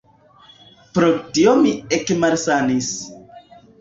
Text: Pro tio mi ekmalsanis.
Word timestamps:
Pro 0.95 1.11
tio 1.39 1.53
mi 1.65 1.73
ekmalsanis. 1.99 2.89